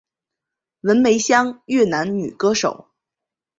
[0.79, 2.89] 文梅香越南女歌手。